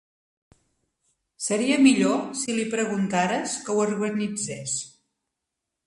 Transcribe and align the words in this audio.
Seria 1.47 1.77
millor 1.87 2.17
si 2.41 2.57
li 2.61 2.65
preguntares 2.73 3.57
que 3.69 3.77
ho 3.77 3.87
organitzés. 3.87 4.79